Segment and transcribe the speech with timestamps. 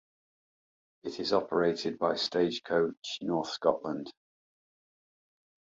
[1.03, 4.11] It is operated by Stagecoach North Scotland.